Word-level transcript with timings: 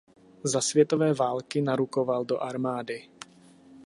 Za 0.43 0.61
světové 0.61 1.13
války 1.13 1.61
narukoval 1.61 2.25
do 2.25 2.43
armády. 2.43 3.09